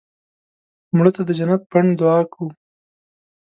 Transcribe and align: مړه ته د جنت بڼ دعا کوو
مړه 0.95 1.11
ته 1.15 1.21
د 1.25 1.29
جنت 1.39 1.61
بڼ 1.71 1.85
دعا 1.99 2.19
کوو 2.31 2.49